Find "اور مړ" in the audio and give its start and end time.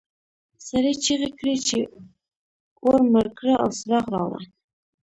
2.85-3.27